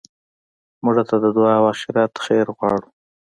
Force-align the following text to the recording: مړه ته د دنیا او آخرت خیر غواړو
مړه 0.83 1.03
ته 1.09 1.15
د 1.23 1.25
دنیا 1.35 1.55
او 1.59 1.65
آخرت 1.73 2.13
خیر 2.25 2.47
غواړو 2.57 2.87